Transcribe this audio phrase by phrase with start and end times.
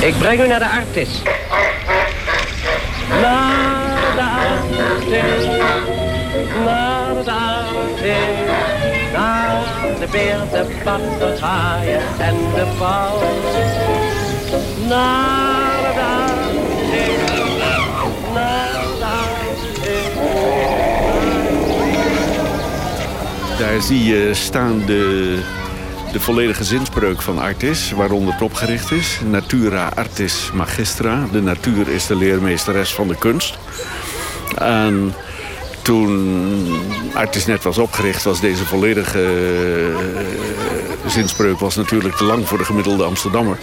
[0.00, 1.22] Ik breng u naar de artis.
[3.20, 5.46] Naar de artis.
[6.64, 8.14] Naar de artis.
[9.12, 9.64] Naar
[10.00, 13.18] de beer, de papegaaien en de pauw.
[14.88, 17.30] Naar de artis.
[18.34, 19.60] Naar de artis.
[23.58, 25.38] Daar zie je staan de,
[26.12, 29.18] de volledige zinspreuk van Artis, waaronder het opgericht is.
[29.24, 31.26] Natura Artis Magistra.
[31.32, 33.58] De natuur is de leermeesteres van de kunst.
[34.58, 35.14] En
[35.82, 36.82] toen
[37.14, 39.22] Artis net was opgericht, was deze volledige
[41.04, 43.58] eh, zinspreuk was natuurlijk te lang voor de gemiddelde Amsterdammer.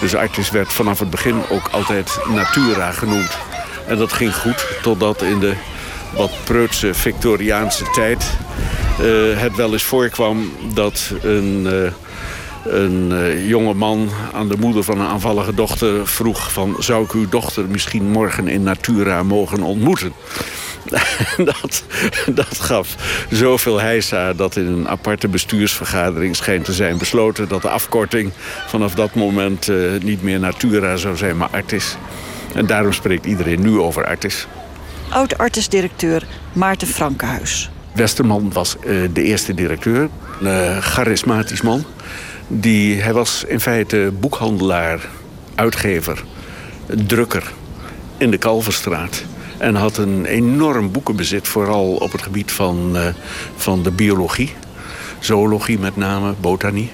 [0.00, 3.38] Dus Artis werd vanaf het begin ook altijd Natura genoemd.
[3.86, 5.54] En dat ging goed, totdat in de
[6.16, 8.24] wat preutse Victoriaanse tijd
[9.36, 11.92] het wel eens voorkwam dat een, uh,
[12.72, 16.76] een uh, jonge man aan de moeder van een aanvallige dochter vroeg van...
[16.78, 20.12] zou ik uw dochter misschien morgen in Natura mogen ontmoeten?
[21.50, 21.84] dat,
[22.26, 22.96] dat gaf
[23.30, 27.48] zoveel heisa dat in een aparte bestuursvergadering scheen te zijn besloten...
[27.48, 28.32] dat de afkorting
[28.66, 29.68] vanaf dat moment
[30.02, 31.96] niet meer Natura zou zijn, maar Artis.
[32.54, 34.46] En daarom spreekt iedereen nu over Artis.
[35.08, 37.70] Oud-artis-directeur Maarten Frankenhuis.
[38.00, 40.08] Westerman was uh, de eerste directeur.
[40.40, 41.84] Een uh, charismatisch man.
[42.48, 45.08] Die, hij was in feite boekhandelaar,
[45.54, 46.24] uitgever,
[47.06, 47.52] drukker
[48.18, 49.24] in de Kalverstraat.
[49.58, 53.06] En had een enorm boekenbezit, vooral op het gebied van, uh,
[53.56, 54.54] van de biologie.
[55.18, 56.90] Zoologie met name, botanie.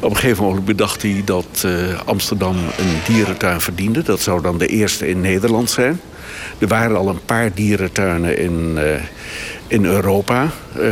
[0.00, 1.66] Op een gegeven moment bedacht hij dat
[2.04, 4.02] Amsterdam een dierentuin verdiende.
[4.02, 6.00] Dat zou dan de eerste in Nederland zijn.
[6.58, 8.78] Er waren al een paar dierentuinen in,
[9.68, 10.42] in Europa.
[10.42, 10.82] Uh,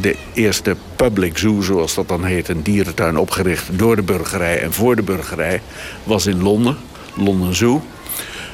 [0.00, 4.72] de eerste public zoo, zoals dat dan heet, een dierentuin opgericht door de burgerij en
[4.72, 5.60] voor de burgerij,
[6.04, 6.76] was in Londen,
[7.14, 7.82] London Zoo.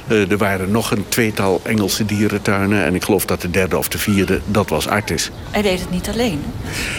[0.08, 2.84] Uh, er waren nog een tweetal Engelse dierentuinen.
[2.84, 5.30] En ik geloof dat de derde of de vierde, dat was Artis.
[5.50, 6.40] Hij deed het niet alleen?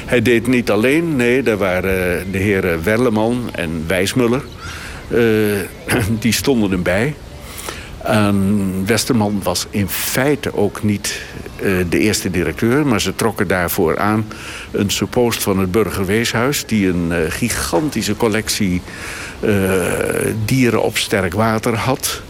[0.05, 1.43] Hij deed het niet alleen, nee.
[1.43, 4.41] Daar waren de heren Werleman en Wijsmuller.
[6.19, 7.15] die stonden erbij.
[8.03, 11.21] En Westerman was in feite ook niet
[11.89, 12.85] de eerste directeur...
[12.85, 14.25] maar ze trokken daarvoor aan
[14.71, 16.65] een suppost van het Burgerweeshuis...
[16.65, 18.81] die een uh, gigantische collectie
[19.41, 19.51] uh,
[20.45, 22.21] dieren op sterk water had...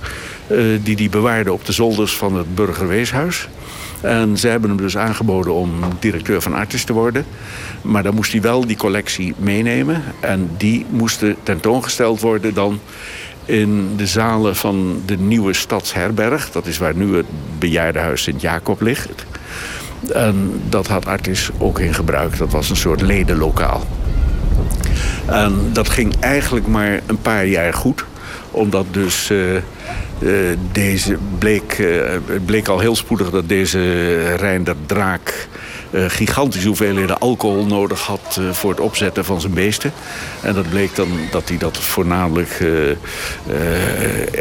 [0.84, 3.48] die die bewaarde op de zolders van het Burgerweeshuis...
[4.04, 7.26] En ze hebben hem dus aangeboden om directeur van Artis te worden.
[7.82, 10.04] Maar dan moest hij wel die collectie meenemen.
[10.20, 12.80] En die moesten tentoongesteld worden dan
[13.46, 16.52] in de zalen van de nieuwe stadsherberg.
[16.52, 17.26] Dat is waar nu het
[17.60, 19.26] bejaardenhuis Sint-Jacob ligt.
[20.14, 22.38] En dat had Artis ook in gebruik.
[22.38, 23.88] Dat was een soort ledenlokaal.
[25.26, 28.06] En dat ging eigenlijk maar een paar jaar goed.
[28.52, 29.62] Omdat dus uh, uh,
[30.72, 31.78] deze bleek,
[32.26, 35.48] het bleek al heel spoedig dat deze Reinder Draak
[35.94, 39.94] gigantische hoeveelheden alcohol nodig had uh, voor het opzetten van zijn beesten.
[40.42, 42.98] En dat bleek dan dat hij dat voornamelijk uh,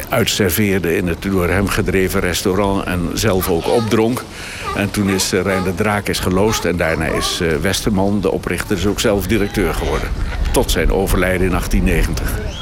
[0.09, 4.25] uitserveerde in het door hem gedreven restaurant en zelf ook opdronk.
[4.77, 8.87] En toen is Rijn de Draak is geloosd en daarna is Westerman, de oprichter, dus
[8.87, 10.09] ook zelf directeur geworden.
[10.53, 12.62] Tot zijn overlijden in 1890.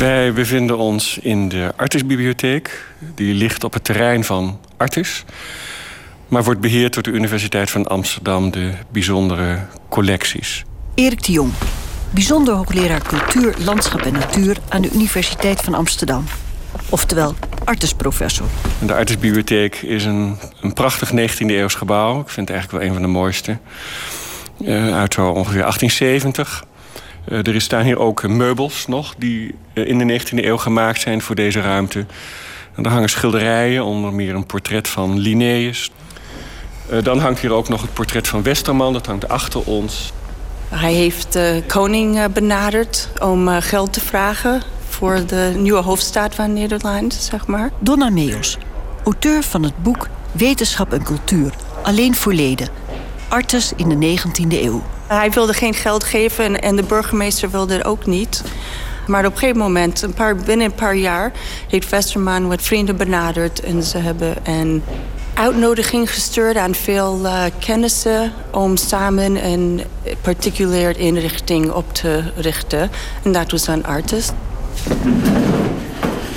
[0.00, 2.84] Wij bevinden ons in de Artisbibliotheek.
[3.14, 5.24] Die ligt op het terrein van Artis.
[6.28, 9.58] Maar wordt beheerd door de Universiteit van Amsterdam, de bijzondere
[9.88, 10.64] collecties.
[10.94, 11.52] Erik de Jong,
[12.10, 16.24] bijzonder hoogleraar cultuur, landschap en natuur aan de Universiteit van Amsterdam.
[16.88, 17.34] Oftewel
[17.64, 18.46] artisprofessor.
[18.78, 22.20] De Artisbibliotheek is een, een prachtig 19e eeuws gebouw.
[22.20, 23.58] Ik vind het eigenlijk wel een van de mooiste.
[24.60, 26.64] Uh, uit zo ongeveer 1870.
[27.28, 31.22] Uh, er staan hier ook meubels nog die uh, in de 19e eeuw gemaakt zijn
[31.22, 32.06] voor deze ruimte.
[32.74, 35.90] En er hangen schilderijen, onder meer een portret van Linnaeus.
[36.92, 40.12] Uh, dan hangt hier ook nog het portret van Westerman, dat hangt achter ons.
[40.68, 47.14] Hij heeft de koning benaderd om geld te vragen voor de nieuwe hoofdstaat van Nederland,
[47.14, 47.70] zeg maar.
[47.78, 48.58] Donna Meus,
[49.04, 51.52] auteur van het boek Wetenschap en Cultuur,
[51.82, 52.68] alleen voor leden.
[53.28, 54.82] Artes in de 19e eeuw.
[55.10, 58.42] Hij wilde geen geld geven en, de burgemeester wilde het ook niet.
[59.06, 61.32] Maar op een gegeven moment, een paar, binnen een paar jaar...
[61.68, 63.60] heeft Westerman wat vrienden benaderd...
[63.60, 64.82] en ze hebben een
[65.34, 68.32] uitnodiging gestuurd aan veel uh, kennissen...
[68.50, 69.82] om samen een
[70.20, 72.90] particulier inrichting op te richten.
[73.22, 74.32] En dat was een artist.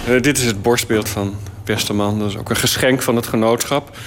[0.10, 1.36] Uh, dit is het borstbeeld van
[1.66, 2.20] Westerman.
[2.20, 3.98] Dat is ook een geschenk van het genootschap.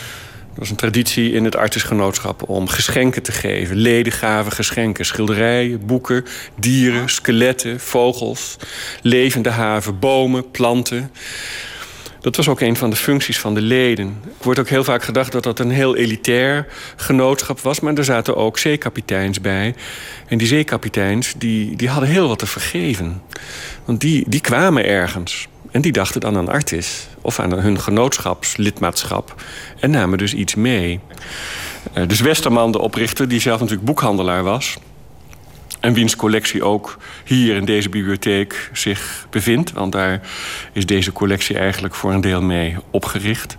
[0.57, 3.77] Er was een traditie in het artisgenootschap om geschenken te geven.
[3.77, 5.07] Leden gaven geschenken.
[5.07, 6.25] Schilderijen, boeken,
[6.55, 8.57] dieren, skeletten, vogels,
[9.03, 11.11] levende haven, bomen, planten.
[12.21, 14.07] Dat was ook een van de functies van de leden.
[14.25, 16.67] Er wordt ook heel vaak gedacht dat dat een heel elitair
[16.97, 17.81] genootschap was...
[17.81, 19.75] maar er zaten ook zeekapiteins bij.
[20.29, 23.23] En die zeekapiteins die, die hadden heel wat te vergeven.
[23.85, 25.49] Want die, die kwamen ergens.
[25.77, 29.43] En die dachten dan aan Artis of aan hun genootschapslidmaatschap
[29.81, 31.01] en namen dus iets mee.
[31.95, 34.77] Uh, dus Westerman, de oprichter, die zelf natuurlijk boekhandelaar was...
[35.81, 39.73] en wiens collectie ook hier in deze bibliotheek zich bevindt...
[39.73, 40.21] want daar
[40.73, 43.57] is deze collectie eigenlijk voor een deel mee opgericht...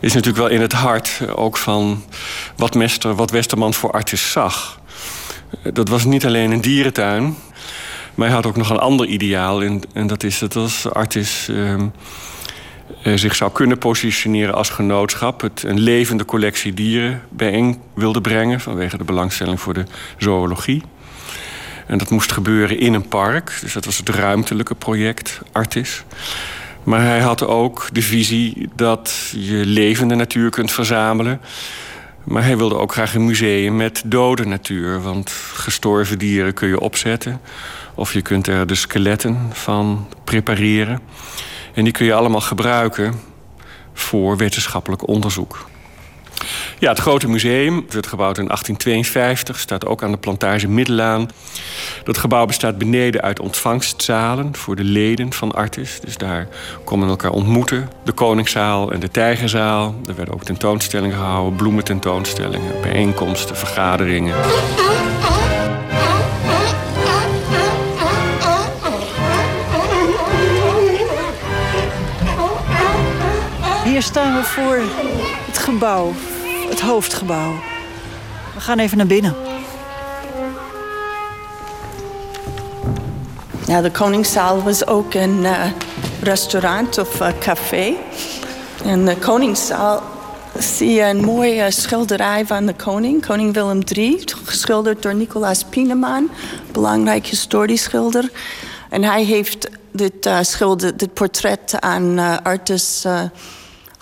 [0.00, 2.04] is natuurlijk wel in het hart ook van
[2.56, 4.80] wat, Mester, wat Westerman voor Artis zag.
[5.62, 7.36] Eh, dat was niet alleen een dierentuin...
[8.14, 9.62] Maar hij had ook nog een ander ideaal.
[9.62, 11.82] En, en dat is dat als Artis uh,
[13.14, 15.40] zich zou kunnen positioneren als genootschap.
[15.40, 18.60] Het een levende collectie dieren bijeen wilde brengen.
[18.60, 19.84] Vanwege de belangstelling voor de
[20.18, 20.82] zoologie.
[21.86, 23.58] En dat moest gebeuren in een park.
[23.60, 26.04] Dus dat was het ruimtelijke project Artis.
[26.84, 31.40] Maar hij had ook de visie dat je levende natuur kunt verzamelen.
[32.24, 35.02] Maar hij wilde ook graag een museum met dode natuur.
[35.02, 37.40] Want gestorven dieren kun je opzetten.
[38.00, 41.00] Of je kunt er de skeletten van prepareren.
[41.74, 43.20] En die kun je allemaal gebruiken
[43.92, 45.66] voor wetenschappelijk onderzoek.
[46.78, 51.28] Ja, het grote museum werd gebouwd in 1852, staat ook aan de plantage Middelaan.
[52.04, 56.00] Dat gebouw bestaat beneden uit ontvangstzalen voor de leden van Artis.
[56.04, 56.48] Dus daar
[56.84, 57.90] komen elkaar ontmoeten.
[58.04, 59.94] De Koningszaal en de Tijgerzaal.
[60.06, 64.34] Er werden ook tentoonstellingen gehouden, bloemententoonstellingen, bijeenkomsten, vergaderingen.
[74.00, 74.78] Hier staan we voor
[75.46, 76.12] het gebouw,
[76.68, 77.52] het hoofdgebouw.
[78.54, 79.34] We gaan even naar binnen.
[83.66, 85.64] Ja, de Koningszaal was ook een uh,
[86.22, 87.94] restaurant of uh, café.
[88.84, 90.02] En de Koningszaal
[90.58, 96.30] zie je een mooie schilderij van de koning, koning Willem III, geschilderd door Nicolaas Pieneman,
[96.72, 98.30] belangrijk historisch schilder.
[98.90, 103.06] En hij heeft dit, uh, schilder, dit portret aan artis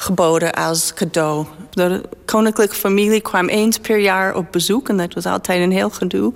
[0.00, 1.46] geboden als cadeau.
[1.70, 5.90] De koninklijke familie kwam eens per jaar op bezoek en dat was altijd een heel
[5.90, 6.32] gedoe.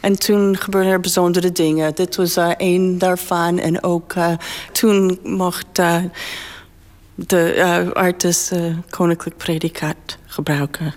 [0.00, 1.94] En toen gebeurden er bijzondere dingen.
[1.94, 4.28] Dit was uh, één daarvan en ook uh,
[4.72, 5.96] toen mocht uh,
[7.14, 8.52] de artist
[8.90, 10.94] koninklijk predicaat gebruiken.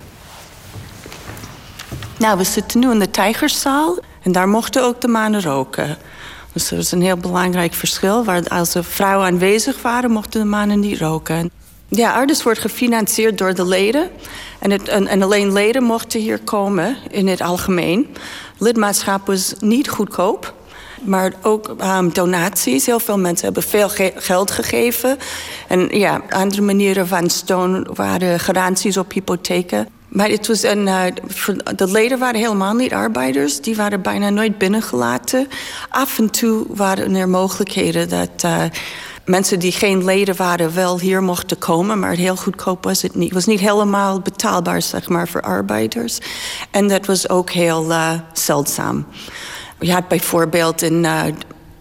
[2.17, 5.97] Nou, we zitten nu in de Tijgerzaal en daar mochten ook de mannen roken.
[6.53, 8.23] Dus dat is een heel belangrijk verschil.
[8.23, 11.51] Waar als de vrouwen aanwezig waren, mochten de mannen niet roken.
[11.91, 14.09] Ja, Artis wordt gefinancierd door de leden.
[14.59, 18.07] En, het, en, en, alleen leden mochten hier komen in het algemeen.
[18.57, 20.53] Lidmaatschap was niet goedkoop.
[21.01, 22.85] Maar ook um, donaties.
[22.85, 25.17] Heel veel mensen hebben veel ge geld gegeven.
[25.67, 29.87] En ja, andere manieren van steun waren garanties op hypotheken.
[30.07, 31.03] Maar het was een, uh,
[31.75, 33.61] de leden waren helemaal niet arbeiders.
[33.61, 35.47] Die waren bijna nooit binnengelaten.
[35.89, 38.43] Af en toe waren er mogelijkheden dat...
[38.45, 38.63] Uh,
[39.29, 43.23] mensen die geen leden waren wel hier mochten komen, maar heel goedkoop was het niet.
[43.23, 46.19] Het was niet helemaal betaalbaar, zeg maar, voor arbeiders.
[46.71, 49.05] En dat was ook heel uh, zeldzaam.
[49.79, 51.23] Je had bijvoorbeeld in uh,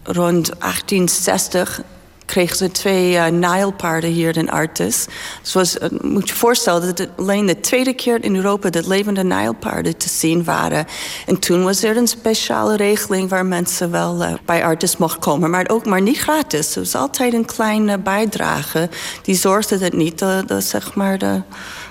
[0.03, 1.83] rond 1860
[2.29, 5.07] kregen ze twee uh, Nijlpaarden hier in Artis.
[5.43, 8.87] Dus was, uh, moet je voorstellen dat het alleen de tweede keer in Europa dat
[8.87, 10.87] levende Nijlpaarden te zien waren.
[11.27, 15.51] En toen was er een speciale regeling waar mensen wel uh, bij Artis mochten komen,
[15.51, 16.75] maar ook maar niet gratis.
[16.75, 18.89] Het was altijd een kleine bijdrage.
[19.23, 21.43] Die zorgde dat niet de zeg maar de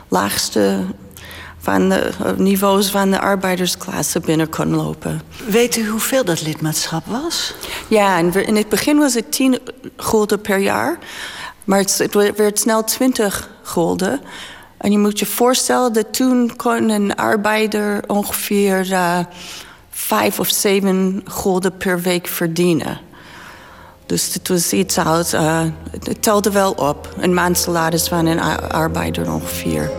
[0.08, 0.86] laagste
[1.68, 5.22] van de niveaus van de arbeidersklasse binnen kon lopen.
[5.48, 7.54] Weet u hoeveel dat lidmaatschap was?
[7.88, 9.60] Ja, in het begin was het 10
[9.98, 10.98] gulden per jaar.
[11.64, 14.22] Maar het werd snel 20 gulden.
[14.78, 19.20] En je moet je voorstellen dat toen kon een arbeider ongeveer uh,
[19.90, 23.00] 5 of 7 gulden per week verdienen.
[24.06, 27.14] Dus het was iets als, uh, het telde wel op.
[27.20, 28.40] Een maandsalaris van een
[28.72, 29.92] arbeider ongeveer.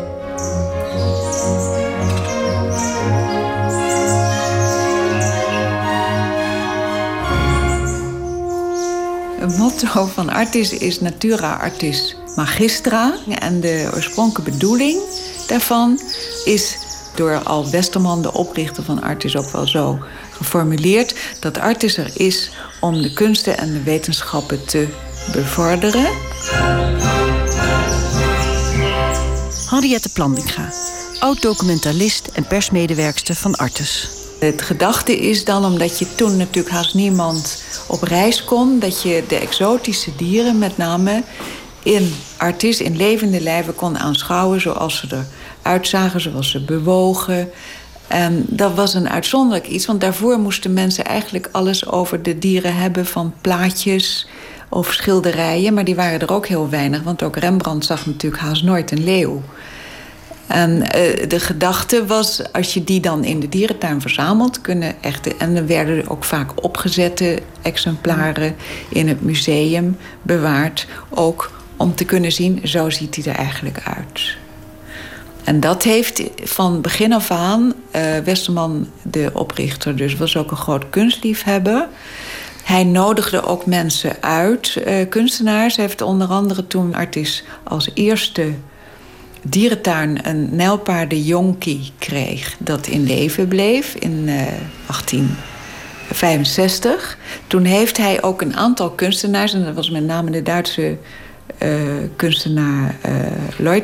[9.56, 13.14] Motto van Artis is Natura Artis Magistra.
[13.38, 15.00] En de oorspronkelijke bedoeling
[15.46, 16.00] daarvan
[16.44, 16.78] is
[17.14, 19.98] door Al Westerman, de oprichter van Artis, ook wel zo
[20.30, 21.14] geformuleerd...
[21.40, 22.50] dat Artis er is
[22.80, 24.88] om de kunsten en de wetenschappen te
[25.32, 26.06] bevorderen.
[29.70, 30.72] Henriette Plandinga,
[31.18, 34.17] oud-documentalist en persmedewerkster van Artes.
[34.38, 39.24] Het gedachte is dan, omdat je toen natuurlijk haast niemand op reis kon, dat je
[39.28, 41.22] de exotische dieren met name
[41.82, 45.24] in Artis, in levende lijven kon aanschouwen zoals ze
[45.62, 47.50] eruit zagen, zoals ze bewogen.
[48.06, 52.76] En dat was een uitzonderlijk iets, want daarvoor moesten mensen eigenlijk alles over de dieren
[52.76, 54.28] hebben van plaatjes
[54.68, 58.62] of schilderijen, maar die waren er ook heel weinig, want ook Rembrandt zag natuurlijk haast
[58.62, 59.42] nooit een leeuw.
[60.48, 60.86] En uh,
[61.28, 65.36] de gedachte was, als je die dan in de dierentuin verzamelt, kunnen echte.
[65.36, 68.56] En er werden ook vaak opgezette exemplaren
[68.88, 70.86] in het museum bewaard.
[71.08, 74.36] Ook om te kunnen zien, zo ziet hij er eigenlijk uit.
[75.44, 80.56] En dat heeft van begin af aan, uh, Westerman, de oprichter, dus was ook een
[80.56, 81.88] groot kunstliefhebber.
[82.64, 85.76] Hij nodigde ook mensen uit, uh, kunstenaars.
[85.76, 88.52] Hij heeft onder andere toen Artis als eerste
[89.50, 92.56] dierentuin een nijlpaardenjonkie kreeg...
[92.58, 94.34] dat in leven bleef in uh,
[94.86, 97.18] 1865.
[97.46, 99.54] Toen heeft hij ook een aantal kunstenaars...
[99.54, 100.96] en dat was met name de Duitse
[101.62, 101.70] uh,
[102.16, 102.96] kunstenaar
[103.60, 103.76] uh,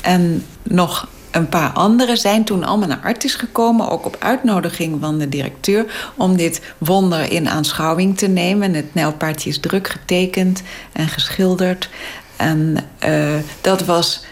[0.00, 3.90] en nog een paar anderen zijn toen allemaal naar Artis gekomen...
[3.90, 6.12] ook op uitnodiging van de directeur...
[6.16, 8.74] om dit wonder in aanschouwing te nemen.
[8.74, 11.88] Het nijlpaardje is druk getekend en geschilderd.
[12.36, 12.76] En
[13.06, 14.24] uh, dat was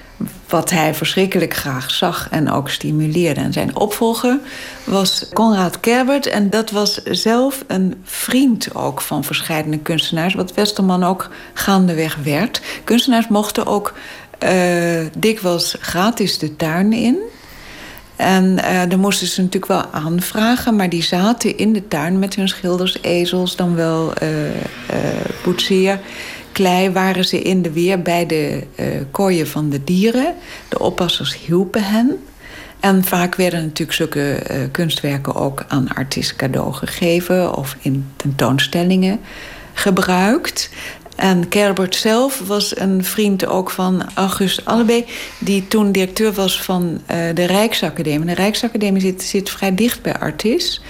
[0.49, 3.41] wat hij verschrikkelijk graag zag en ook stimuleerde.
[3.41, 4.39] En zijn opvolger
[4.85, 6.27] was Conrad Kerbert.
[6.27, 10.35] En dat was zelf een vriend ook van verschillende kunstenaars.
[10.35, 12.61] Wat Westerman ook gaandeweg werd.
[12.85, 13.93] Kunstenaars mochten ook
[14.45, 14.51] uh,
[15.19, 17.19] dikwijls gratis de tuin in.
[18.17, 18.59] En
[18.91, 22.99] uh, moesten ze natuurlijk wel aanvragen, maar die zaten in de tuin met hun schilders,
[23.03, 24.29] ezels, dan wel uh,
[26.53, 30.35] klei waren ze in de weer bij de uh, kooien van de dieren.
[30.69, 32.19] De oppassers hielpen hen.
[32.81, 39.21] En vaak werden natuurlijk zulke uh, kunstwerken ook aan artiesten cadeau gegeven of in tentoonstellingen
[39.73, 40.71] gebruikt.
[41.17, 45.05] En Kerbert zelf was een vriend ook van August Allebee...
[45.39, 48.27] die toen directeur was van uh, de Rijksacademie.
[48.27, 50.83] De Rijksacademie zit, zit vrij dicht bij Artis.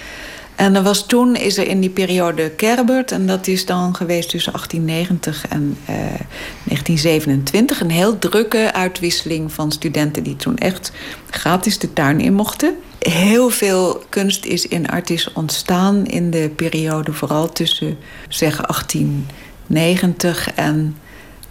[0.63, 3.11] En er was toen, is er in die periode Kerbert...
[3.11, 7.81] en dat is dan geweest tussen 1890 en uh, 1927...
[7.81, 10.23] een heel drukke uitwisseling van studenten...
[10.23, 10.91] die toen echt
[11.29, 12.75] gratis de tuin in mochten.
[12.99, 17.13] Heel veel kunst is in Artis ontstaan in de periode...
[17.13, 17.97] vooral tussen,
[18.29, 20.97] zeg, 1890 en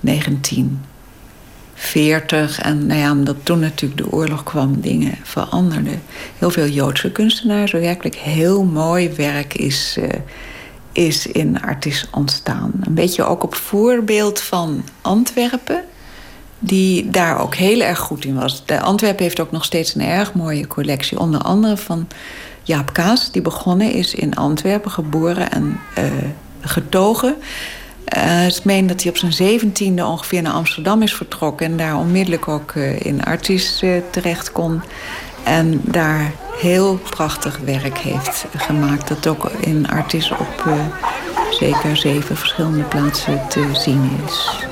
[0.00, 0.80] 19...
[1.82, 2.60] 40.
[2.60, 6.02] En nou ja, omdat toen natuurlijk de oorlog kwam, dingen veranderden.
[6.38, 10.08] Heel veel Joodse kunstenaars, werkelijk heel mooi werk is, uh,
[10.92, 12.72] is in Artis ontstaan.
[12.80, 15.84] Een beetje ook op voorbeeld van Antwerpen,
[16.58, 18.66] die daar ook heel erg goed in was.
[18.66, 22.08] De Antwerpen heeft ook nog steeds een erg mooie collectie, onder andere van
[22.62, 26.04] Jaap Kaas, die begonnen is in Antwerpen, geboren en uh,
[26.60, 27.36] getogen.
[28.16, 31.66] Uh, ik meen dat hij op zijn zeventiende ongeveer naar Amsterdam is vertrokken...
[31.66, 34.82] en daar onmiddellijk ook uh, in Artis uh, terecht kon.
[35.44, 39.08] En daar heel prachtig werk heeft gemaakt...
[39.08, 40.64] dat ook in Artis op
[41.50, 44.66] zeker zeven verschillende plaatsen te zien is.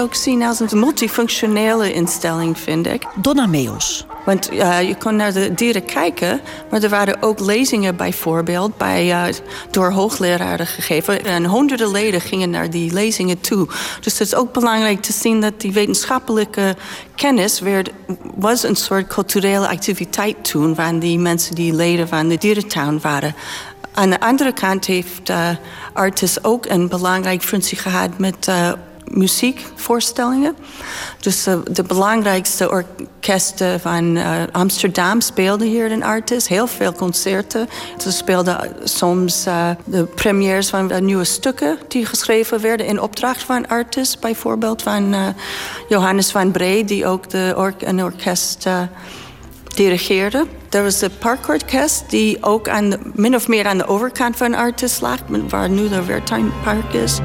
[0.00, 3.04] Ook zien als een multifunctionele instelling, vind ik.
[3.14, 4.06] Donna Meos.
[4.24, 6.40] Want uh, je kon naar de dieren kijken,
[6.70, 9.34] maar er waren ook lezingen bijvoorbeeld bij, uh,
[9.70, 11.24] door hoogleraren gegeven.
[11.24, 13.66] En honderden leden gingen naar die lezingen toe.
[14.00, 16.76] Dus het is ook belangrijk te zien dat die wetenschappelijke
[17.14, 17.90] kennis werd,
[18.34, 23.34] was een soort culturele activiteit toen van die mensen die leden van de dierentuin waren.
[23.94, 25.48] Aan de andere kant heeft uh,
[25.92, 28.48] Artis ook een belangrijke functie gehad met
[29.10, 30.56] muziekvoorstellingen.
[31.20, 36.48] Dus uh, de belangrijkste orkesten van uh, Amsterdam speelden hier in Artis.
[36.48, 37.68] Heel veel concerten.
[37.98, 41.78] Ze speelden soms uh, de premières van nieuwe stukken...
[41.88, 44.18] die geschreven werden in opdracht van Artis.
[44.18, 45.14] Bijvoorbeeld van
[45.88, 46.84] Johannes van Bree...
[46.84, 48.66] die ook de een orkest
[49.74, 50.46] dirigeerde.
[50.70, 54.54] Er was de parkorkest die ook aan de, min of meer aan de overkant van
[54.54, 55.18] Artis lag...
[55.48, 57.18] waar nu de Wertheim Park is.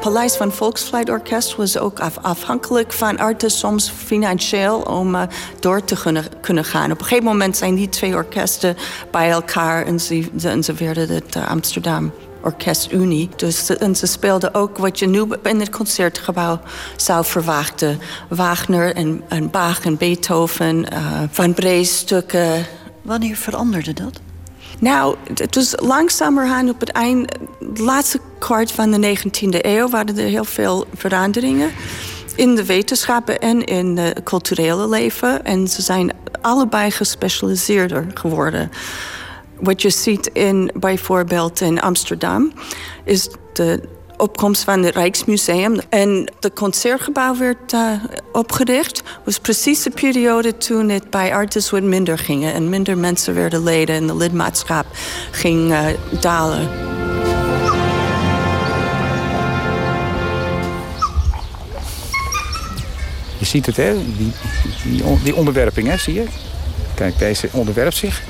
[0.00, 5.22] Paleis van Volksfluitorkest was ook af, afhankelijk van artis, soms financieel, om uh,
[5.58, 5.96] door te
[6.40, 6.90] kunnen, gaan.
[6.90, 8.76] Op een gegeven moment zijn die twee orkesten
[9.10, 10.28] bij elkaar en ze,
[10.62, 13.28] ze werden het uh, Amsterdam Orkestunie.
[13.36, 16.60] Dus en ze speelden ook wat je nu in het concertgebouw
[16.96, 17.98] zou verwachten.
[18.28, 22.66] Wagner en, en Bach en Beethoven, uh, Van Brees stukken.
[23.02, 24.20] Wanneer veranderde dat?
[24.78, 27.32] Nou, het was langzamerhand op het eind,
[27.74, 31.70] laatste kwart van de 19e eeuw waren er heel veel veranderingen
[32.36, 35.44] in de wetenschappen en in het culturele leven.
[35.44, 38.70] En ze zijn allebei gespecialiseerder geworden.
[39.60, 42.52] Wat je ziet in bijvoorbeeld in Amsterdam
[43.04, 43.82] is de
[44.20, 45.80] opkomst van het Rijksmuseum.
[45.88, 47.92] En het concertgebouw werd uh,
[48.32, 49.02] opgericht.
[49.24, 52.44] was precies de periode toen het bij Artis wat minder ging.
[52.44, 54.86] En minder mensen werden leden en de lidmaatschap
[55.30, 55.86] ging uh,
[56.20, 56.68] dalen.
[63.38, 63.94] Je ziet het, hè?
[63.94, 64.32] Die,
[64.82, 65.96] die, die onderwerping, hè?
[65.96, 66.24] zie je?
[66.94, 68.22] Kijk, deze onderwerpt zich.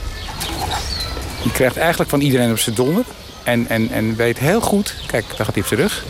[1.42, 3.04] Die krijgt eigenlijk van iedereen op zijn donder.
[3.42, 6.04] En, en, en weet heel goed, kijk, daar gaat hij op zijn rug.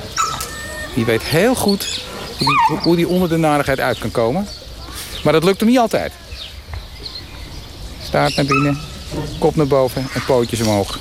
[0.95, 2.05] Die weet heel goed
[2.83, 4.47] hoe die, onder de narigheid uit kan komen.
[5.25, 6.13] Maar dat lukt hem niet altijd.
[8.03, 8.79] Staart naar binnen,
[9.39, 10.99] kop naar boven en pootjes omhoog.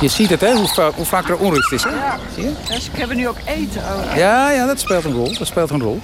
[0.00, 1.82] Je ziet het, hè, hoe, hoe vaak er onrust is.
[1.82, 1.90] Hè?
[1.90, 2.18] Ja.
[2.34, 2.52] Zie je?
[2.68, 4.16] Dus ik heb nu ook eten ook.
[4.16, 5.38] Ja, ja, dat speelt een rol.
[5.38, 6.00] Dat speelt een rol.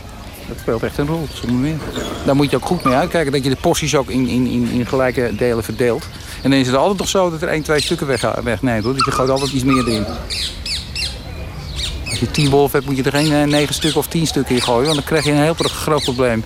[0.48, 1.76] Dat speelt echt een rol, zonder meer.
[2.24, 4.68] Daar moet je ook goed mee uitkijken, dat je de porties ook in, in, in,
[4.70, 6.08] in gelijke delen verdeelt.
[6.42, 8.84] En dan is het altijd nog zo dat er één, twee stukken weg, wegneemt.
[8.84, 10.06] Dat je gooit altijd iets meer erin.
[12.08, 14.54] Als je tien wolven hebt, moet je er geen eh, negen stukken of tien stukken
[14.54, 14.84] in gooien.
[14.84, 16.44] Want dan krijg je een heel groot probleem.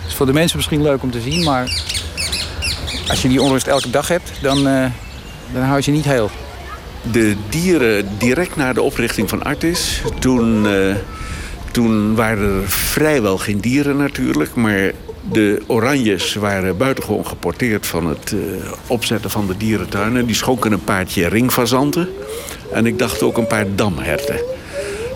[0.00, 1.82] Het is voor de mensen misschien leuk om te zien, maar
[3.08, 4.86] als je die onrust elke dag hebt, dan, uh,
[5.52, 6.30] dan hou je ze niet heel.
[7.12, 10.64] De dieren direct na de oprichting van Artis, toen...
[10.64, 10.94] Uh
[11.72, 14.92] toen waren er vrijwel geen dieren natuurlijk, maar
[15.30, 18.40] de oranjes waren buitengewoon geporteerd van het uh,
[18.86, 20.26] opzetten van de dierentuinen.
[20.26, 22.08] Die schonken een paardje ringfazanten
[22.72, 24.40] en ik dacht ook een paar damherten.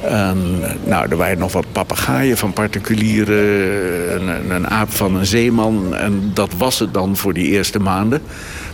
[0.03, 3.39] En, nou, er waren nog wat papegaaien van particulieren,
[4.15, 5.95] een, een, aap van een zeeman.
[5.95, 8.23] En dat was het dan voor die eerste maanden.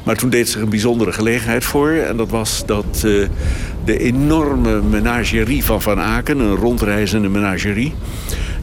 [0.02, 1.90] Maar toen deed zich een bijzondere gelegenheid voor.
[1.90, 3.28] En dat was dat uh,
[3.84, 7.94] de enorme menagerie van Van Aken, een rondreizende menagerie...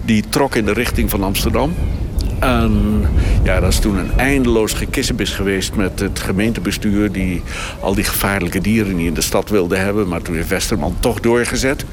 [0.05, 1.73] die trok in de richting van Amsterdam.
[2.39, 3.01] En
[3.43, 7.11] ja, dat is toen een eindeloos gekissenbis geweest met het gemeentebestuur...
[7.11, 7.41] die
[7.79, 10.07] al die gevaarlijke dieren niet in de stad wilde hebben.
[10.07, 11.85] Maar toen heeft Westerman toch doorgezet.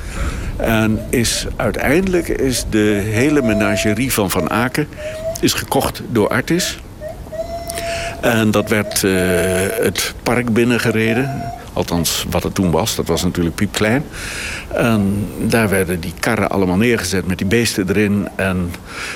[0.56, 4.88] En is, uiteindelijk is de hele menagerie van Van Aken
[5.40, 6.78] is gekocht door Artis.
[8.20, 9.12] En dat werd uh,
[9.82, 11.42] het park binnengereden.
[11.76, 12.94] Althans, wat het toen was.
[12.94, 14.04] Dat was natuurlijk piepklein.
[14.74, 18.28] En daar werden die karren allemaal neergezet met die beesten erin.
[18.36, 18.72] En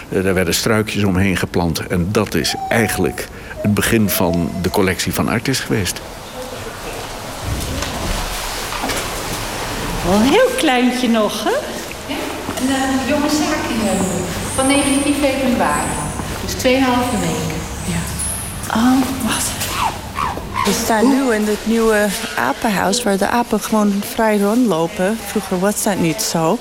[0.09, 1.87] uh, daar werden struikjes omheen geplant.
[1.87, 3.29] En dat is eigenlijk
[3.63, 6.01] het begin van de collectie van Artis geweest.
[10.07, 11.57] Wel een heel kleintje nog, hè?
[12.07, 12.17] Ja,
[12.61, 13.97] een uh, jonge zaken
[14.55, 15.89] van 19 februari.
[16.45, 17.61] Dus 2,5 weken.
[17.87, 18.01] Ja.
[18.75, 19.60] Oh, wat.
[20.65, 25.19] We staan nu in het nieuwe apenhuis waar de apen gewoon vrij rondlopen.
[25.27, 26.59] Vroeger was dat niet zo.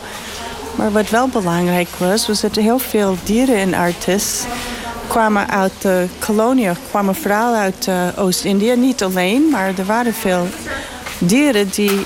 [0.75, 4.43] Maar wat wel belangrijk was, was dat heel veel dieren in Artis
[5.07, 8.75] kwamen uit de koloniën, kwamen vooral uit uh, Oost-Indië.
[8.75, 10.47] Niet alleen, maar er waren veel
[11.19, 12.05] dieren die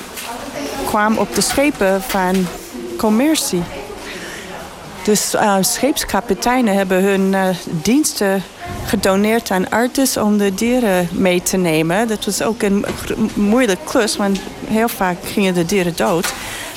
[0.85, 2.47] kwamen op de schepen van
[2.97, 3.63] commercie.
[5.03, 8.43] Dus uh, scheepskapiteinen hebben hun uh, diensten
[8.85, 12.07] gedoneerd aan Artis om de dieren mee te nemen.
[12.07, 12.85] Dat was ook een
[13.33, 16.33] moeilijke klus, want heel vaak gingen de dieren dood.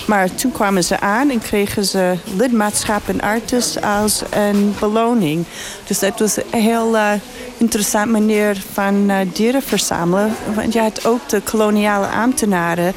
[0.07, 5.45] Maar toen kwamen ze aan en kregen ze lidmaatschap in Artis als een beloning.
[5.87, 7.11] Dus dat was een heel uh,
[7.57, 10.37] interessant manier van dieren verzamelen.
[10.55, 12.93] Want je had ook de koloniale ambtenaren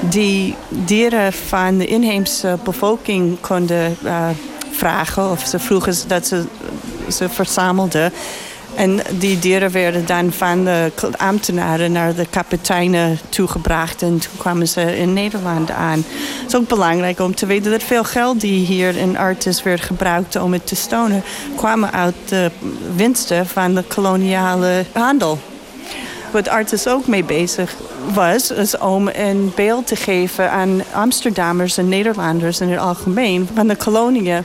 [0.00, 4.28] die dieren van de inheemse bevolking konden uh,
[4.76, 5.30] vragen.
[5.30, 6.44] Of ze vroegen dat ze
[7.08, 8.12] ze verzamelden.
[8.74, 14.02] En die dieren werden dan van de ambtenaren naar de kapiteinen toegebracht.
[14.02, 16.04] En toen kwamen ze in Nederland aan.
[16.42, 19.80] Het is ook belangrijk om te weten dat veel geld die hier in Artis werd
[19.80, 21.22] gebruikt om het te stonen,
[21.56, 22.50] kwamen uit de
[22.96, 25.38] winsten van de koloniale handel.
[26.36, 27.74] Wat Artis ook mee bezig
[28.14, 33.68] was, is om een beeld te geven aan Amsterdammers en Nederlanders in het algemeen van
[33.68, 34.44] de koloniën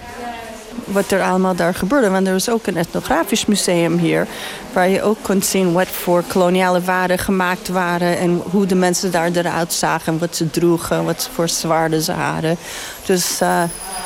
[0.86, 2.10] wat er allemaal daar gebeurde.
[2.10, 4.28] Want er was ook een etnografisch museum hier...
[4.74, 8.18] waar je ook kon zien wat voor koloniale waren gemaakt waren...
[8.18, 11.06] en hoe de mensen daar eruit zagen, wat ze droegen...
[11.06, 12.58] wat voor zwaarden ze hadden.
[13.06, 13.64] Dus uh,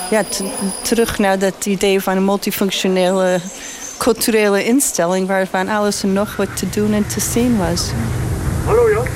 [0.09, 0.23] ja,
[0.81, 3.39] terug naar dat idee van een multifunctionele
[3.97, 5.27] culturele instelling...
[5.27, 7.91] waarvan alles en nog wat te doen en te zien was.
[8.65, 9.07] Hallo Jan.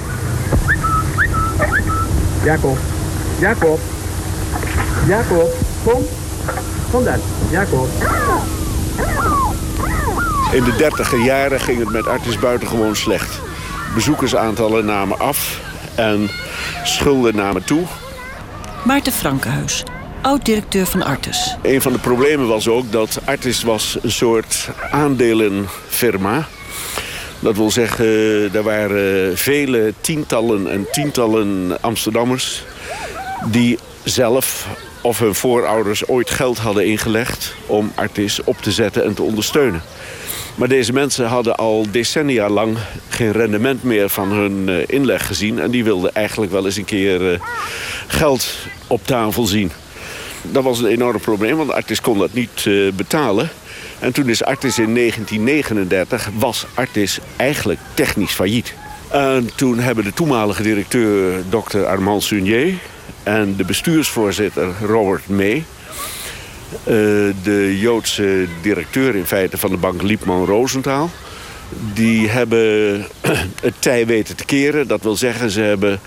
[2.43, 2.77] Jacob.
[3.39, 3.79] Jacob.
[5.07, 5.49] Jacob,
[5.83, 6.05] kom.
[6.91, 7.19] Kom dan,
[7.51, 7.87] Jacob.
[10.51, 13.39] In de dertiger jaren ging het met Artis buitengewoon slecht.
[13.93, 15.61] Bezoekersaantallen namen af
[15.95, 16.29] en
[16.83, 17.83] schulden namen toe.
[18.83, 19.83] Maarten Frankenhuis,
[20.21, 21.55] oud-directeur van Artis.
[21.61, 26.47] Een van de problemen was ook dat Artis was een soort aandelenfirma.
[27.39, 28.05] Dat wil zeggen,
[28.53, 32.63] er waren vele tientallen en tientallen Amsterdammers...
[33.45, 34.67] die zelf
[35.01, 39.81] of hun voorouders ooit geld hadden ingelegd om Artis op te zetten en te ondersteunen.
[40.55, 42.77] Maar deze mensen hadden al decennia lang
[43.09, 45.59] geen rendement meer van hun eh, inleg gezien.
[45.59, 47.39] En die wilden eigenlijk wel eens een keer eh,
[48.07, 48.47] geld
[48.87, 49.71] op tafel zien.
[50.51, 53.49] Dat was een enorm probleem, want Artis kon dat niet uh, betalen.
[53.99, 58.73] En toen is Artis in 1939, was Artis eigenlijk technisch failliet.
[59.09, 62.73] En toen hebben de toenmalige directeur, dokter Armand Sunier...
[63.23, 65.65] en de bestuursvoorzitter Robert May...
[66.79, 66.85] Uh,
[67.43, 71.09] de Joodse directeur in feite van de bank Liepman Rosenthal...
[71.93, 73.05] die hebben
[73.61, 74.87] het tij weten te keren.
[74.87, 75.99] Dat wil zeggen, ze hebben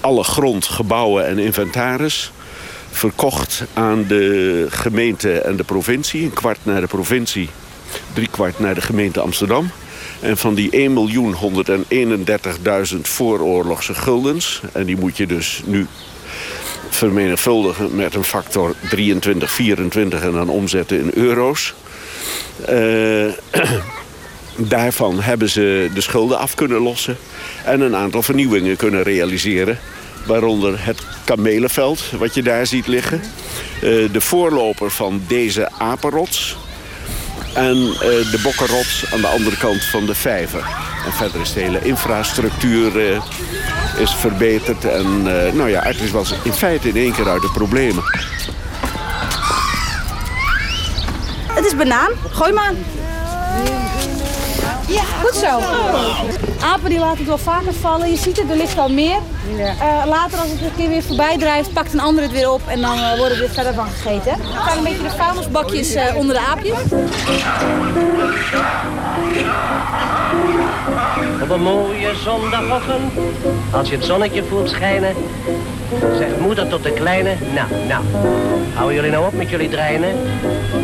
[0.00, 2.32] alle grond, gebouwen en inventaris
[2.96, 6.22] verkocht aan de gemeente en de provincie.
[6.22, 7.48] Een kwart naar de provincie,
[8.14, 9.70] drie kwart naar de gemeente Amsterdam.
[10.20, 10.90] En van die
[12.94, 14.60] 1.131.000 vooroorlogse guldens...
[14.72, 15.86] en die moet je dus nu
[16.88, 20.22] vermenigvuldigen met een factor 23, 24...
[20.22, 21.74] en dan omzetten in euro's.
[22.70, 23.32] Uh,
[24.74, 27.16] daarvan hebben ze de schulden af kunnen lossen...
[27.64, 29.78] en een aantal vernieuwingen kunnen realiseren...
[30.26, 33.20] Waaronder het kamelenveld, wat je daar ziet liggen.
[33.82, 36.56] Uh, de voorloper van deze apenrots.
[37.54, 40.66] En uh, de bokkenrots aan de andere kant van de vijver.
[41.06, 43.20] En verder is de hele infrastructuur uh,
[43.98, 44.84] is verbeterd.
[44.84, 45.22] En
[45.56, 48.04] nou ja, Artis was in feite in één keer uit de problemen.
[51.54, 52.10] Het is banaan.
[52.32, 52.74] Gooi maar.
[54.88, 55.60] Ja, goed zo.
[56.60, 58.10] Apen die laten het wel vaker vallen.
[58.10, 59.18] Je ziet het, er ligt al meer.
[59.58, 62.60] Uh, later als het een keer weer voorbij drijft, pakt een ander het weer op
[62.68, 64.32] en dan uh, worden er verder van gegeten.
[64.32, 66.78] Er staan een beetje de vuilnisbakjes uh, onder de aapjes.
[71.42, 73.12] Op een mooie zondagochtend,
[73.70, 75.14] als je het zonnetje voelt schijnen,
[76.18, 78.04] zegt moeder tot de kleine, nou, nou,
[78.74, 80.16] houden jullie nou op met jullie dreinen?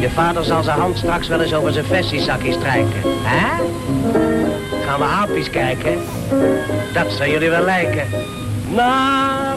[0.00, 3.62] Je vader zal zijn hand straks wel eens over zijn vestiezakje strijken, hè?
[4.86, 5.98] Gaan we aapjes kijken?
[6.92, 8.06] Dat zou jullie wel lijken.
[8.74, 9.54] Naar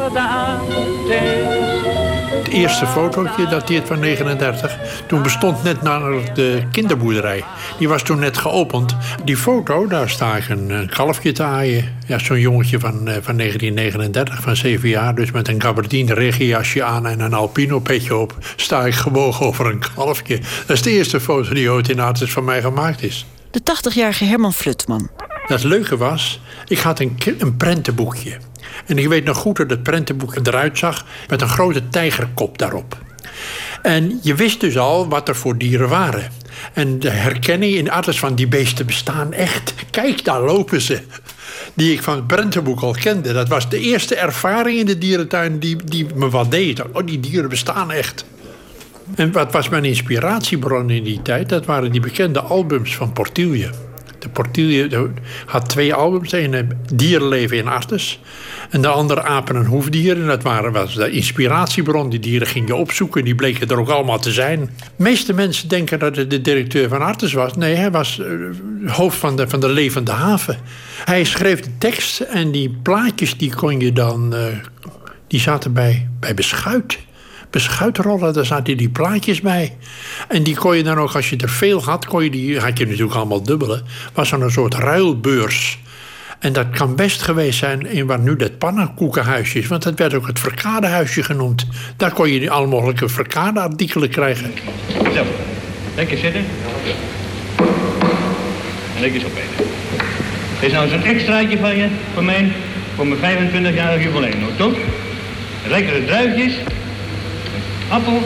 [1.08, 4.77] de Het eerste fotootje dateert van 39.
[5.07, 7.43] Toen bestond net naar de kinderboerderij.
[7.79, 8.95] Die was toen net geopend.
[9.23, 11.97] Die foto, daar sta ik een, een kalfje te aaien.
[12.07, 15.15] Ja, zo'n jongetje van, eh, van 1939, van 7 jaar.
[15.15, 18.38] Dus met een gabardine regenjasje aan en een alpino petje op.
[18.55, 20.39] Sta ik gebogen over een kalfje.
[20.65, 23.25] Dat is de eerste foto die ooit in Artis van mij gemaakt is.
[23.51, 25.09] De 80-jarige Herman Flutman.
[25.47, 28.38] Het leuke was, ik had een, een prentenboekje.
[28.85, 32.97] En ik weet nog goed dat het prentenboekje eruit zag met een grote tijgerkop daarop.
[33.81, 36.31] En je wist dus al wat er voor dieren waren.
[36.73, 39.73] En de herkenning in alles van die beesten bestaan echt.
[39.91, 41.01] Kijk, daar lopen ze.
[41.73, 43.33] Die ik van het prentenboek al kende.
[43.33, 46.81] Dat was de eerste ervaring in de dierentuin die, die me wat deed.
[46.91, 48.25] Oh, die dieren bestaan echt.
[49.15, 51.49] En wat was mijn inspiratiebron in die tijd?
[51.49, 53.69] Dat waren die bekende albums van Portilje.
[54.19, 55.10] De Portilje
[55.45, 56.30] had twee albums.
[56.30, 58.19] De ene Dierenleven in Artes.
[58.69, 60.28] En de andere Apen en Hoefdieren.
[60.28, 62.10] Dat waren, was de inspiratiebron.
[62.10, 63.23] Die dieren ging je opzoeken.
[63.23, 64.60] Die bleken er ook allemaal te zijn.
[64.60, 67.56] De meeste mensen denken dat het de directeur van Artes was.
[67.56, 70.58] Nee, hij was uh, hoofd van de, van de levende haven.
[71.06, 72.19] Hij schreef de tekst.
[72.19, 74.34] En die plaatjes die kon je dan...
[74.34, 74.45] Uh,
[75.28, 76.97] die zaten bij, bij beschuit
[77.55, 79.73] beschuitrollen, daar zaten die plaatjes bij.
[80.27, 82.77] En die kon je dan ook, als je er veel had, kon je die, had
[82.77, 83.81] je natuurlijk allemaal dubbele.
[84.13, 85.79] Was er een soort ruilbeurs.
[86.39, 89.67] En dat kan best geweest zijn in waar nu dat pannenkoekenhuisje is.
[89.67, 91.65] Want dat werd ook het verkadehuisje genoemd.
[91.97, 94.51] Daar kon je alle mogelijke verkadeartikelen krijgen.
[95.13, 95.23] Zo,
[95.95, 96.45] lekker zitten.
[98.95, 99.65] En lekker opeten.
[100.59, 102.51] Dit is nou zo'n extraatje van je, voor mij,
[102.95, 104.73] voor mijn 25-jarig jubileum, toch?
[105.67, 106.53] Lekkere druifjes,
[107.89, 108.21] appel,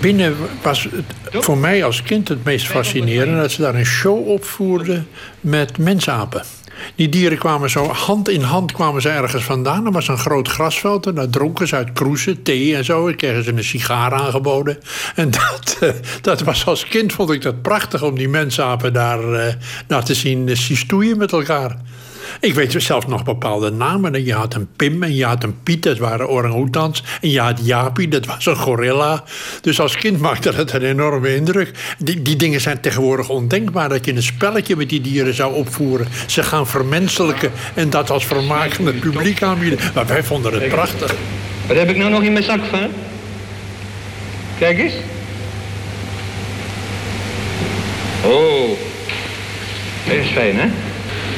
[0.00, 3.40] Binnen was het voor mij als kind het meest fascinerende...
[3.40, 5.08] dat ze daar een show opvoerden
[5.40, 6.42] met mensapen.
[6.94, 9.86] Die dieren kwamen zo hand in hand kwamen ze ergens vandaan.
[9.86, 13.08] Er was een groot grasveld en daar dronken ze uit kroezen, thee en zo.
[13.08, 14.78] En kregen ze een sigaar aangeboden.
[15.14, 19.32] En dat, eh, dat was als kind vond ik dat prachtig om die mensapen daar,
[19.32, 19.54] eh,
[19.86, 21.76] daar te zien uh, stoeien met elkaar.
[22.40, 24.24] Ik weet zelfs nog bepaalde namen.
[24.24, 27.02] Je had een Pim en je had een Piet, dat waren orang-oetans.
[27.20, 29.24] En je had Japi, dat was een gorilla.
[29.60, 31.70] Dus als kind maakte dat een enorme indruk.
[31.98, 33.88] Die, die dingen zijn tegenwoordig ondenkbaar.
[33.88, 36.06] Dat je een spelletje met die dieren zou opvoeren.
[36.26, 39.78] Ze gaan vermenselijken en dat als vermaak aan het publiek aanbieden.
[39.94, 41.14] Maar wij vonden het prachtig.
[41.66, 42.88] Wat heb ik nou nog in mijn zak van?
[44.58, 44.94] Kijk eens.
[48.24, 48.68] Oh,
[50.06, 50.68] dat is fijn, hè?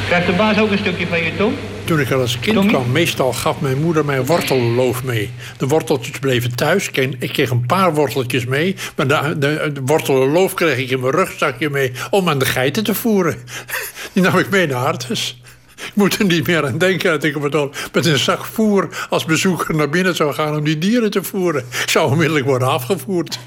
[0.07, 1.55] Krijgt de baas ook een stukje van je tong?
[1.85, 5.31] Toen ik er als kind kwam, meestal gaf mijn moeder mij wortelloof mee.
[5.59, 6.89] De worteltjes bleven thuis.
[7.19, 8.77] Ik kreeg een paar worteltjes mee.
[8.97, 12.85] Maar de, de, de wortelloof kreeg ik in mijn rugzakje mee om aan de geiten
[12.85, 13.37] te voeren.
[14.13, 15.41] Die nam ik mee naar Artes.
[15.77, 17.39] Ik moet er niet meer aan denken dat ik
[17.93, 21.65] met een zak voer als bezoeker naar binnen zou gaan om die dieren te voeren.
[21.83, 23.39] Ik zou onmiddellijk worden afgevoerd.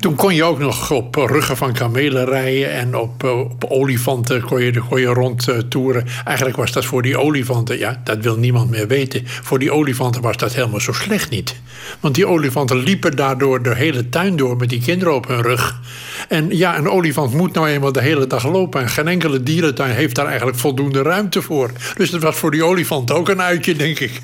[0.00, 4.42] Toen kon je ook nog op ruggen van kamelen rijden en op, eh, op olifanten
[4.42, 6.06] kon je, kon je rondtoeren.
[6.24, 9.22] Eigenlijk was dat voor die olifanten, ja, dat wil niemand meer weten.
[9.24, 11.60] Voor die olifanten was dat helemaal zo slecht niet.
[12.00, 15.80] Want die olifanten liepen daardoor de hele tuin door met die kinderen op hun rug.
[16.28, 18.80] En ja, een olifant moet nou eenmaal de hele dag lopen.
[18.80, 21.70] En geen enkele dierentuin heeft daar eigenlijk voldoende ruimte voor.
[21.96, 24.20] Dus dat was voor die olifant ook een uitje, denk ik.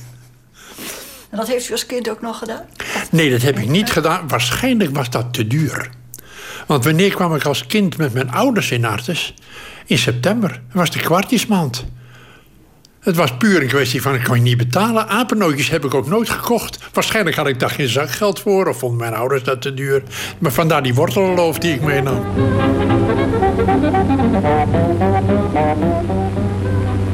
[1.31, 2.65] En dat heeft u als kind ook nog gedaan?
[3.11, 4.29] Nee, dat heb ik niet gedaan.
[4.29, 5.91] Waarschijnlijk was dat te duur.
[6.67, 9.35] Want wanneer kwam ik als kind met mijn ouders in Artes?
[9.87, 10.49] In september.
[10.49, 11.85] Dat was de kwartjesmaand.
[13.01, 15.09] Het was puur een kwestie van, ik kan je niet betalen.
[15.09, 16.79] Apennootjes heb ik ook nooit gekocht.
[16.93, 18.67] Waarschijnlijk had ik daar geen zakgeld voor...
[18.67, 20.03] of vonden mijn ouders dat te duur.
[20.39, 22.25] Maar vandaar die wortelloof die ik meenam.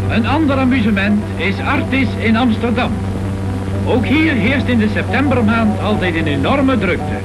[0.08, 2.92] Een ander amusement is Artis in Amsterdam.
[3.86, 7.16] Ook hier heerst in de septembermaand altijd een enorme drukte.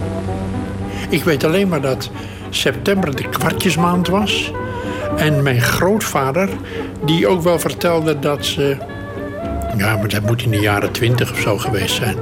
[1.09, 2.11] Ik weet alleen maar dat
[2.49, 4.51] september de kwartjesmaand was.
[5.17, 6.49] En mijn grootvader,
[7.05, 8.77] die ook wel vertelde dat ze...
[9.77, 12.15] Ja, maar dat moet in de jaren twintig of zo geweest zijn.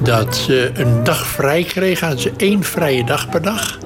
[0.00, 2.06] Dat ze een dag vrij kregen.
[2.06, 3.78] Hadden ze één vrije dag per dag.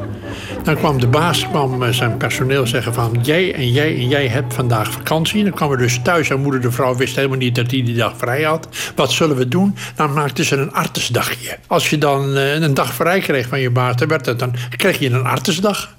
[0.62, 3.18] Dan kwam de baas, kwam eh, zijn personeel zeggen van...
[3.22, 5.42] jij en jij en jij hebt vandaag vakantie.
[5.44, 7.96] Dan kwamen we dus thuis en moeder de vrouw wist helemaal niet dat hij die
[7.96, 8.68] dag vrij had.
[8.94, 9.76] Wat zullen we doen?
[9.94, 11.58] Dan maakten ze een artesdagje.
[11.66, 14.54] Als je dan eh, een dag vrij kreeg van je baas, dan, werd het dan
[14.76, 15.94] kreeg je een artesdag.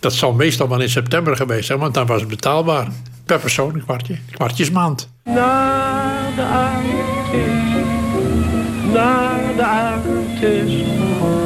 [0.00, 2.88] Dat zal meestal wel in september geweest zijn, want dan was het betaalbaar.
[3.24, 5.08] Per persoon een kwartje, kwartjesmaand.
[5.24, 7.84] Naar de Artis,
[8.92, 11.39] naar de Artis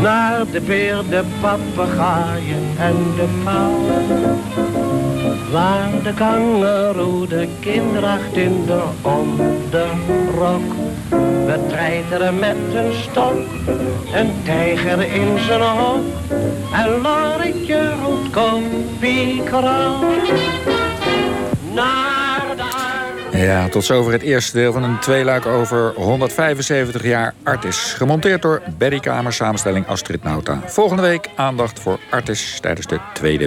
[0.00, 3.80] naar de beer, de papegaaien en de pauw.
[5.52, 10.74] Waar de kangeroe de kindracht in de onderrok.
[11.46, 13.36] We treiteren met een stok,
[14.14, 16.04] een tijger in zijn hok.
[16.72, 18.62] En Loretje roept kom
[18.98, 20.04] piekerau.
[21.74, 22.15] Naar
[23.36, 27.92] ja, tot zover het eerste deel van een tweeluik over 175 jaar Artis.
[27.92, 30.60] Gemonteerd door Berry Kamer, samenstelling Astrid Nauta.
[30.66, 33.44] Volgende week aandacht voor Artis tijdens de Tweede